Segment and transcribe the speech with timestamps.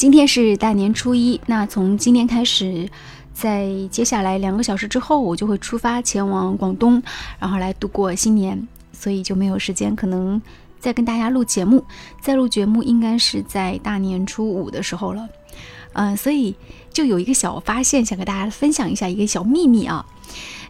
[0.00, 2.88] 今天是大年初一，那从今天开始，
[3.34, 7.02] 在接下来两个小时之后，我就会出发前往广东，
[7.38, 10.40] 然后来度过新年，所以就没有时间，可能
[10.78, 11.84] 再跟大家录节目。
[12.22, 15.28] 再录节目应该是在大年初五的时候了，
[15.92, 16.54] 嗯，所以
[16.90, 20.02] 就有一个小发现，想跟大家分享一下一个小秘密啊。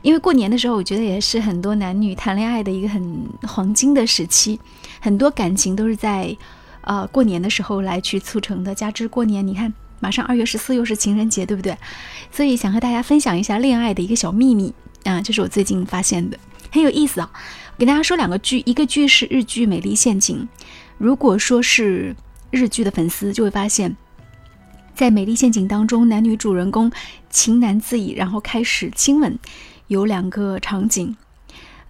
[0.02, 4.58] 因为过年的时候，我觉得也是很多男女谈恋爱的一个很黄金的时期，
[4.98, 6.36] 很多感情都是在，
[6.82, 8.74] 呃，过年的时候来去促成的。
[8.74, 11.76] 加之过年，你看马上二月十四又是情人节，对不对？
[12.32, 14.72] 所以想和大家分享一下恋爱的一个小秘密
[15.04, 16.38] 啊，这是我最近发现的，
[16.70, 17.30] 很有意思啊。
[17.78, 20.38] 给大家说两个剧，一个剧是日剧《美丽陷阱》，
[20.98, 22.14] 如果说是
[22.50, 23.96] 日剧的粉丝，就会发现。
[24.94, 26.92] 在《美丽陷阱》当中，男女主人公
[27.30, 29.38] 情难自已，然后开始亲吻，
[29.86, 31.16] 有两个场景，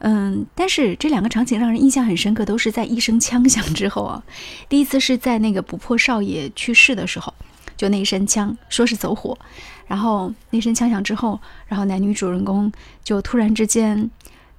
[0.00, 4.22] 嗯，但是这两个场景让人印象很深刻，都是在一声枪响之后啊。
[4.68, 7.32] 第一次是在那个不破少爷去世的时候，
[7.76, 9.38] 就那一声枪，说是走火，
[9.86, 12.72] 然后那声枪响之后，然后男女主人公
[13.04, 14.10] 就突然之间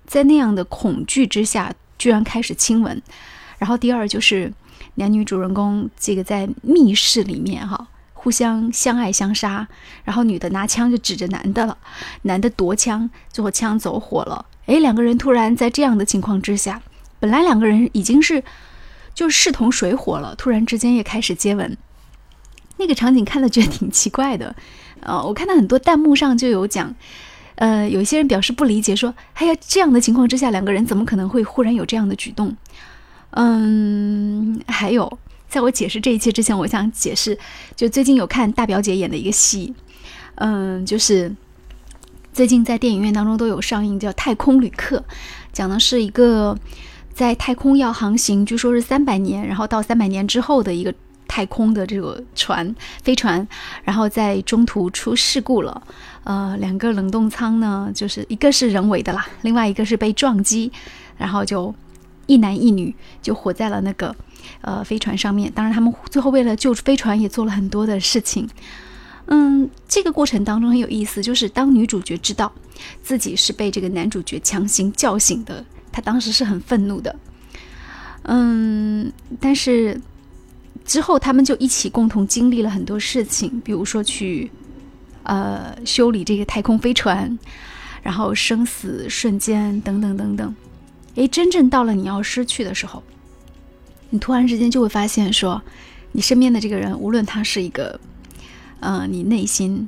[0.05, 3.01] 在那样的恐惧之下，居然开始亲吻。
[3.57, 4.53] 然后第二就是
[4.95, 7.87] 男女主人公这个在密室里面哈。
[8.13, 9.67] 互相相爱相杀，
[10.03, 11.75] 然后女的拿枪就指着男的了，
[12.21, 14.45] 男的夺枪，最后枪走火了。
[14.65, 16.81] 哎，两个人突然在这样的情况之下，
[17.19, 18.43] 本来两个人已经是
[19.13, 21.77] 就势同水火了，突然之间也开始接吻，
[22.77, 24.55] 那个场景看了觉得挺奇怪的。
[25.01, 26.93] 呃，我看到很多弹幕上就有讲，
[27.55, 32.55] 呃，有一些人表示不理解，说，哎呀，这样的情况之下，两个人怎么可能会忽然有这样的举动？
[33.31, 35.17] 嗯，还有。
[35.49, 37.37] 在我解释这一切之前，我想解释，
[37.75, 39.75] 就最近有看大表姐演的一个戏，
[40.35, 41.29] 嗯，就是
[42.33, 44.97] 最近在电影院当中都有上映，叫《太空旅客》，
[45.51, 46.57] 讲的是一个
[47.13, 50.93] 在太空要航行，据说是三百年，然后到三百年之后的一个
[51.27, 53.45] 太空的这个船飞船，
[53.83, 55.81] 然后在中途出事故了，
[56.23, 60.71] 呃，两个冷冻舱呢，就是一个是人为的啦，另外一个是被撞击，
[61.17, 61.73] 然后就
[62.27, 64.15] 一男一女就活在了那个。
[64.61, 68.49] 呃，飞船上面，当然他们最后为了救飞船也做了很多的事情。
[69.33, 72.51] 嗯，这个过程当中很有意思，就是当女主角知道
[73.01, 77.15] 自己是被这个男主角强行叫醒的，她当时是很愤怒的。
[78.23, 79.09] 嗯，
[79.39, 79.99] 但是
[80.83, 84.51] 之后他们就一起共同经历了很多事情，比如说去
[85.23, 87.39] 呃修理这个太空飞船，
[88.03, 90.53] 然后生死瞬间等等等等。
[91.15, 93.01] 诶，真正到了你要失去的时候。
[94.09, 95.61] 你突然之间就会发现，说
[96.11, 97.97] 你身边的这个人，无论他是一个，
[98.81, 99.87] 呃，你内心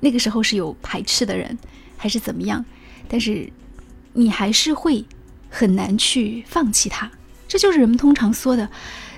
[0.00, 1.56] 那个时候是有排斥的人，
[1.96, 2.64] 还是怎么样，
[3.06, 3.52] 但是
[4.14, 5.04] 你还是会
[5.50, 7.10] 很难去放弃他。
[7.46, 8.66] 这就是人们通常说的，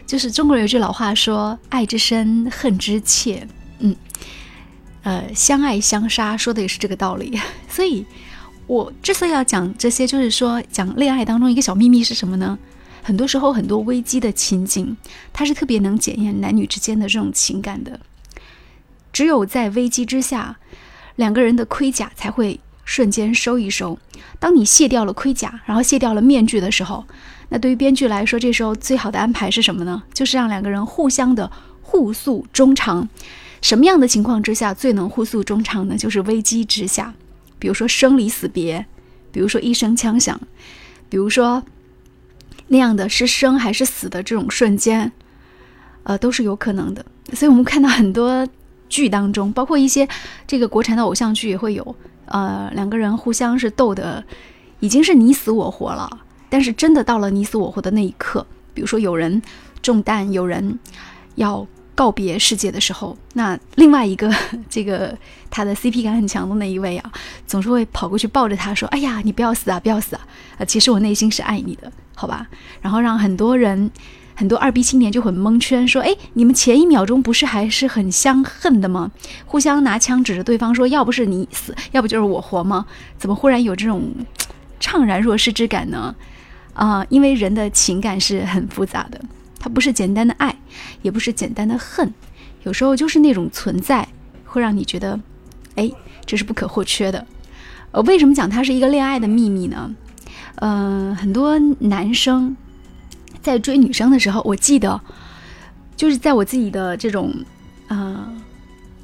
[0.04, 3.47] 就是中国人有句老话说“爱之深，恨之切”。
[3.78, 3.94] 嗯，
[5.03, 7.38] 呃，相爱相杀，说的也是这个道理。
[7.69, 8.04] 所以，
[8.66, 12.59] 我之所以要讲这些，就是说讲恋爱当中一个小秘密是什么呢？
[13.03, 14.97] 很多时候，很多危机的情景，
[15.32, 18.00] 它是特别能检验男女之间的这种情感的。
[19.14, 20.58] 只有在危机之下，
[21.16, 23.98] 两个人的盔甲才会瞬间收一收。
[24.38, 27.02] 当你卸掉了盔甲，然后卸掉了面具的时候，
[27.48, 30.03] 那对于编剧来说，这时候最好的安排是什么呢？
[30.12, 33.08] 就是让两个人互相的互诉衷肠。
[33.62, 35.97] 什么样的情况之下最能互诉衷肠呢？
[35.97, 37.14] 就是危机之下，
[37.58, 38.84] 比如说生离死别，
[39.32, 40.38] 比如说一声枪响，
[41.08, 41.62] 比如说。
[42.69, 45.12] 那样的是生还是死的这种瞬间，
[46.04, 47.04] 呃，都是有可能的。
[47.34, 48.48] 所以，我们看到很多
[48.89, 50.09] 剧当中，包括一些
[50.47, 51.97] 这个国产的偶像剧也会有，
[52.27, 54.25] 呃，两个人互相是斗的，
[54.81, 56.09] 已经是你死我活了。
[56.49, 59.43] 但是，真的到了你死我活的那一刻，比如说有人
[59.83, 60.78] 中弹，有人
[61.34, 64.33] 要告别世界的时候，那另外一个
[64.69, 65.16] 这个
[65.51, 67.12] 他的 CP 感很强的那一位啊，
[67.47, 70.27] 总是会跑过去抱着他说：“哎呀，你不要死啊，不要死啊！
[70.59, 72.47] 啊，其实我内心是爱你的。”好吧，
[72.81, 73.91] 然后让很多人，
[74.34, 79.10] 很多二逼青年就很蒙圈，说：“哎，你们前一秒钟不是还是很相恨的吗？
[79.47, 82.84] 互相拿枪指着对方说，要不是你死，要不就是我活吗？
[83.16, 84.13] 怎么忽然有这种
[84.81, 86.15] 怅然若失之感呢？
[86.72, 89.21] 啊，因为人的情感是很复杂的，
[89.60, 90.57] 它不是简单的爱，
[91.03, 92.13] 也不是简单的恨，
[92.65, 94.09] 有时候就是那种存在，
[94.45, 95.21] 会让你觉得，
[95.77, 95.89] 哎，
[96.27, 97.25] 这是不可或缺的。
[97.92, 99.95] 呃，为什么讲它是一个恋爱的秘密呢？”
[100.59, 102.57] 嗯，很多男生
[103.44, 104.98] 在追女生的时候，我记得
[105.94, 107.30] 就是在我自己的这种
[107.88, 108.26] 呃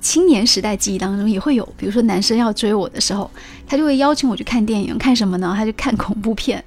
[0.01, 1.69] 青年时代记忆当中也会有。
[1.77, 3.31] 比如说，男生要追我的时候，
[3.67, 5.53] 他就会邀请我去看电影，看什么呢？
[5.55, 6.65] 他就看恐怖片。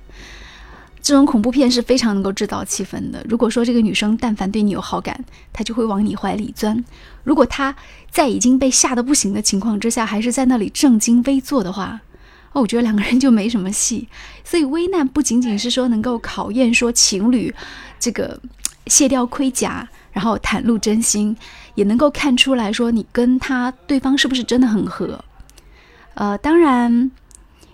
[1.02, 3.26] 这种恐怖片是非常能够制造气氛的。
[3.28, 6.78] 如果说这个女生但凡对你有好感，她就会往你怀里钻；
[7.26, 7.76] 如果她
[8.10, 12.00] 在已经被吓得不行的情况之下，还是在那里正襟危坐的话，
[12.62, 14.08] 我觉得两个人就没什么戏。
[14.44, 17.54] 所以危难不仅仅是说能够考验说情侣
[18.00, 18.40] 这个
[18.88, 21.36] 卸掉盔甲，然后袒露真心，
[21.76, 25.24] 也能够看出来说你跟他对方是不是真的很合。
[26.16, 27.10] 呃，当然，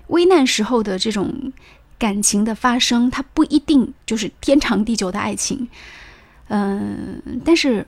[0.07, 1.51] 危难时候的这种
[1.97, 5.67] 感情的发生，它不一定就是天长地久的爱情。
[6.47, 7.85] 嗯，但是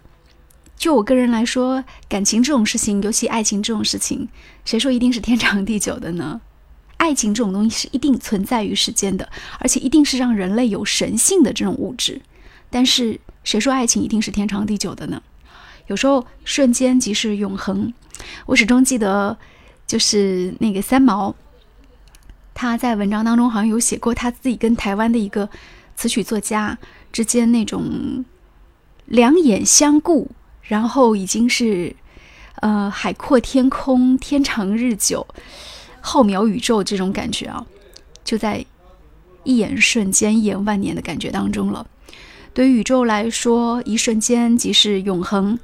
[0.75, 4.27] 就我个人来说，感情这种事情，尤其爱情这种事情，
[4.65, 6.41] 谁说一定是天长地久的呢？
[7.01, 9.27] 爱情这种东西是一定存在于世间的，
[9.57, 12.21] 而且一定是让人类有神性的这种物质。
[12.69, 15.21] 但是谁说爱情一定是天长地久的呢？
[15.87, 17.91] 有时候瞬间即是永恒。
[18.45, 19.37] 我始终记得。
[19.87, 21.35] 就是那个三毛，
[22.53, 25.49] 他在文章当中好像有写过他自己跟台湾的一个
[25.97, 26.77] 词曲作家
[27.11, 28.23] 之间那种
[29.07, 30.31] 两眼相顾，
[30.61, 31.93] 然后已经是
[32.61, 35.27] 呃海阔天空、天长日久、
[36.01, 37.65] 浩渺宇宙这种感觉啊，
[38.23, 38.65] 就在
[39.43, 41.87] 一眼瞬间、一眼万年的感觉当中了。
[42.53, 45.57] 对于宇宙来说，一瞬间即是永恒；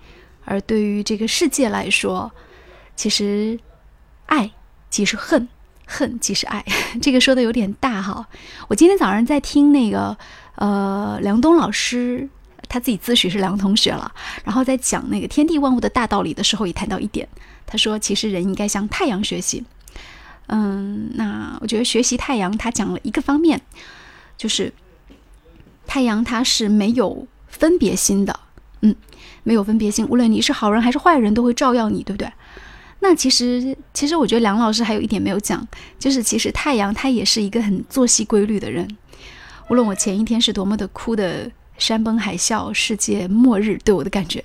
[0.45, 2.31] 而对于这个世界来说，
[2.95, 3.59] 其实。
[4.27, 4.51] 爱
[4.89, 5.47] 即是恨，
[5.85, 6.61] 恨即是爱，
[7.01, 8.27] 这个说的有点大哈。
[8.67, 10.17] 我今天早上在听那个
[10.55, 12.27] 呃梁冬老师，
[12.67, 14.13] 他自己自诩是梁同学了，
[14.43, 17.25] 然后在讲那个天地万物的大道理的时候，也谈到一点，
[17.65, 19.63] 他说其实人应该向太阳学习。
[20.47, 23.61] 嗯，那我觉得学习太阳，他讲了一个方面，
[24.37, 24.73] 就是
[25.85, 28.39] 太阳它是没有分别心的，
[28.81, 28.95] 嗯，
[29.43, 32.31] 没有分别心，无论你是好人还是坏人，都会照耀你，对不对？
[32.99, 35.65] 那其实，其实我觉得梁老师还有一点没有讲，
[35.99, 38.87] 就是其实太阳他也是一个很作息规律的人。
[39.69, 44.43] 无论我前一天是多么的哭的山崩海啸、世界末日对我的感觉，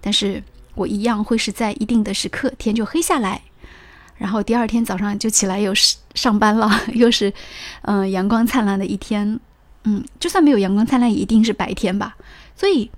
[0.00, 0.42] 但是
[0.74, 3.42] 我一样会是在一定的时刻天就黑下来，
[4.20, 7.32] 然后第二天早上就起来又是上班了， 又是
[7.82, 9.40] 嗯阳光灿烂的一天。
[9.84, 12.14] 嗯，就算没有阳光灿烂，也一定是白天吧。
[12.54, 12.90] 所以，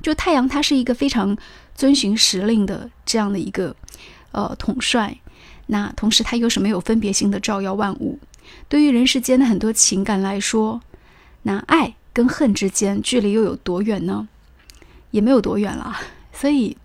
[0.00, 1.36] 就太阳它是一个非常
[1.74, 3.76] 遵循时令的这样的一个。
[4.32, 5.18] 呃，统帅，
[5.66, 8.18] 那同时它又是没有分别心的照耀万物。
[8.68, 10.80] 对于人世间的很多情感来说，
[11.42, 14.28] 那爱跟恨之间距离又有多远呢？
[15.10, 15.96] 也没有多远了。
[16.32, 16.76] 所以，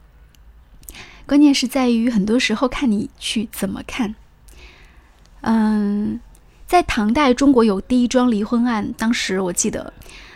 [1.31, 4.15] 关键是在于很多时候看你去怎么看。
[5.39, 6.19] 嗯，
[6.67, 9.93] 在唐代中国有第一桩离婚案，当时我记得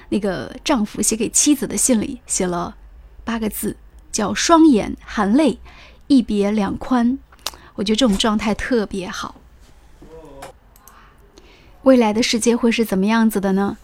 [0.07, 2.77] 那个丈夫写给妻子的信里写了
[3.25, 3.75] 八个字，
[4.09, 5.59] 叫“双眼含泪”。
[6.07, 7.19] 一别两宽，
[7.73, 9.35] 我觉得这种状态特别好。
[11.83, 13.77] 未来的世界会是怎么样子的呢？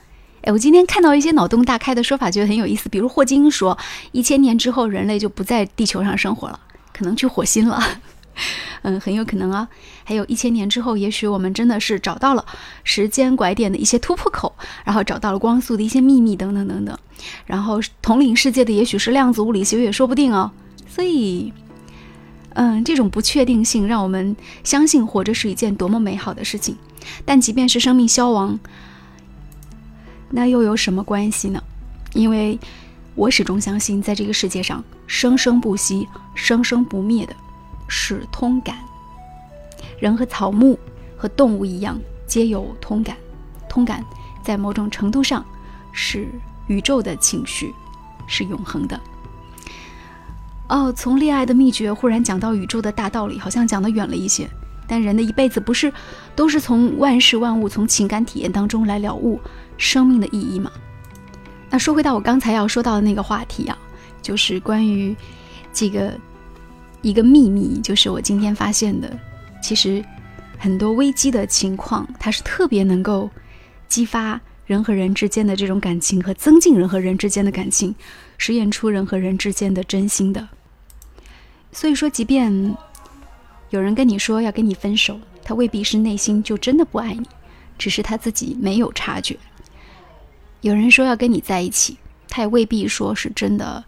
[0.43, 2.87] 哎，我今天看到一些脑洞大开的说法，觉得很有意思。
[2.87, 3.77] 比如霍金说，
[4.13, 6.57] 一千年之后人类就不在地球上生活了，
[7.01, 7.81] 可能去火星了。
[8.83, 9.67] 嗯，很有可能啊。
[10.03, 12.45] 还有一千年之后，也许我们真的是找到了
[12.83, 14.53] 时间拐点的一些突破口，
[14.85, 16.95] 然后找到了光速的一些秘密等等等等。
[17.47, 20.51] 然后统领世界的也许是量子物理学也说不定哦。
[20.87, 21.51] 所以。
[22.53, 26.75] 嗯，这种不确定性让我们相信活着是一件多么美好的事情。
[27.25, 28.59] 但即便是生命消亡，
[30.29, 31.63] 那又有什么关系呢？
[32.13, 32.59] 因为
[33.13, 37.35] 我始终相信，在这个世界上，生生不息、生生不灭的
[37.87, 38.77] 是通感。
[39.99, 40.79] 人和草木
[41.17, 43.15] 和动物一样，皆有通感。
[43.69, 44.03] 通感
[44.41, 45.45] 在某种程度上
[45.91, 46.27] 是
[46.67, 47.73] 宇宙的情绪，
[48.27, 48.99] 是永恒的。
[50.69, 54.49] 哦，从恋爱的秘诀忽然讲到宇宙的大道理，好像讲得远了一些。
[54.87, 55.91] 但人的一辈子不是
[56.35, 59.39] 都是从万事万物、从情感体验当中来了悟
[59.77, 60.71] 生命的意义吗？
[61.71, 63.77] 那说回到我刚才要说到的那个话题啊，
[64.21, 65.15] 就是关于
[65.73, 66.13] 这个
[67.01, 69.17] 一个秘密，就是我今天发现的，
[69.63, 70.03] 其实
[70.59, 73.29] 很多危机的情况，它是特别能够
[73.87, 77.95] 激发人和人之间的这种感情和增进人和人之间的感情，
[78.37, 80.45] 实验出人和人之间的真心的。
[81.71, 82.75] 所以说，即便
[83.69, 87.25] 有人跟你说要跟你分手，他未必是内心就真的不爱你，
[87.77, 89.37] 只是他自己没有察觉。
[90.61, 93.83] 有人说要跟你在一起，他也未必说是真的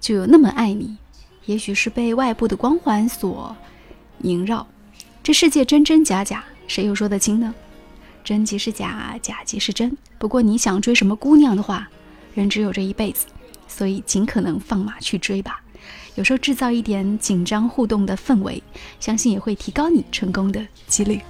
[0.00, 0.96] 就有那么爱你，
[1.44, 3.54] 也许是被外部的光环所
[4.22, 4.66] 萦绕。
[5.22, 7.54] 这世界真真假假，谁又说得清呢？
[8.22, 9.96] 真即是假，假即是真。
[10.18, 11.88] 不过你想追什么姑娘的话，
[12.34, 13.26] 人只有这一辈子，
[13.68, 15.60] 所以尽可能放马去追吧。
[16.14, 18.62] 有时候制造一点紧张互动的氛围，
[18.98, 21.20] 相信也会提高你成功的几率。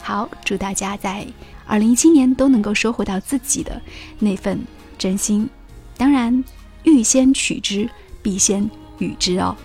[0.00, 1.26] 好，祝大家在
[1.66, 3.80] 二零一七年都能够收获到自己的
[4.18, 4.60] 那份
[4.96, 5.48] 真心。
[5.96, 6.44] 当然，
[6.84, 7.88] 欲先取之，
[8.22, 9.56] 必先予之哦。